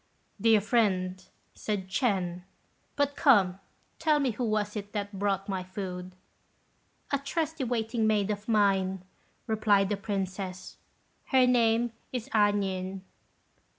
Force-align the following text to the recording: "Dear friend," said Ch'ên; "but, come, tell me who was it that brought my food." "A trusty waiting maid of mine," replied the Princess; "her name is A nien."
"Dear 0.41 0.61
friend," 0.61 1.23
said 1.53 1.87
Ch'ên; 1.87 2.41
"but, 2.95 3.15
come, 3.15 3.59
tell 3.99 4.19
me 4.19 4.31
who 4.31 4.43
was 4.45 4.75
it 4.75 4.93
that 4.93 5.19
brought 5.19 5.47
my 5.47 5.61
food." 5.61 6.15
"A 7.11 7.19
trusty 7.19 7.63
waiting 7.65 8.07
maid 8.07 8.31
of 8.31 8.47
mine," 8.47 9.03
replied 9.45 9.89
the 9.89 9.97
Princess; 9.97 10.77
"her 11.25 11.45
name 11.45 11.91
is 12.11 12.31
A 12.33 12.51
nien." 12.51 13.03